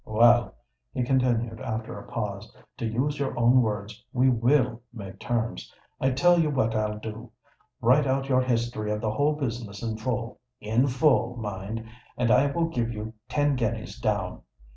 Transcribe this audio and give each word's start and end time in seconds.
"Well," 0.03 0.55
he 0.93 1.03
continued, 1.03 1.59
after 1.61 1.95
a 1.99 2.07
pause,—"to 2.07 2.87
use 2.87 3.19
your 3.19 3.37
own 3.37 3.61
words, 3.61 4.03
we 4.11 4.31
will 4.31 4.81
make 4.91 5.19
terms. 5.19 5.71
I 5.99 6.09
tell 6.09 6.39
you 6.39 6.49
what 6.49 6.73
I'll 6.73 6.97
do:—write 6.97 8.07
out 8.07 8.27
your 8.27 8.41
history 8.41 8.91
of 8.91 8.99
the 8.99 9.11
whole 9.11 9.33
business 9.33 9.83
in 9.83 9.97
full—in 9.97 10.87
full, 10.87 11.37
mind; 11.37 11.85
and 12.17 12.31
I 12.31 12.47
will 12.49 12.65
give 12.69 12.91
you 12.91 13.13
ten 13.29 13.55
guineas 13.55 13.99
down. 13.99 14.41